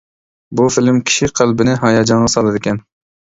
[0.59, 2.81] بۇ فىلىم كىشى قەلبىنى ھاياجانغا سالىدىكەن.